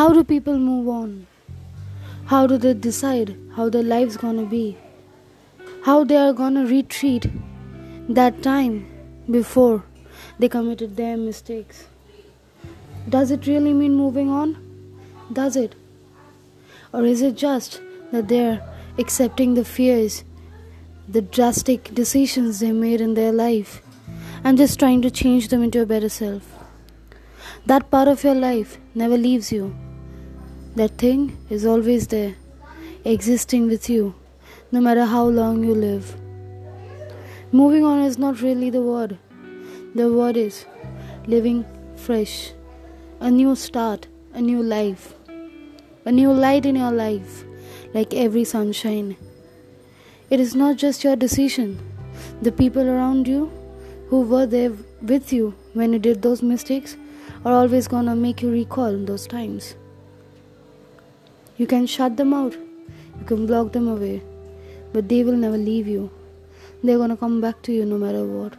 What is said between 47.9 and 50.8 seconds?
like every sunshine. It is not